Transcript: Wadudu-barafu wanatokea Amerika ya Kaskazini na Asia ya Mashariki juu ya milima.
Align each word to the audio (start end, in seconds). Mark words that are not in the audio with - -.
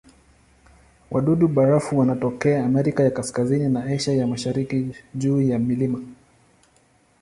Wadudu-barafu 1.11 1.97
wanatokea 1.99 2.65
Amerika 2.65 3.03
ya 3.03 3.11
Kaskazini 3.11 3.69
na 3.69 3.83
Asia 3.83 4.13
ya 4.13 4.27
Mashariki 4.27 4.95
juu 5.15 5.41
ya 5.41 5.59
milima. 5.59 6.03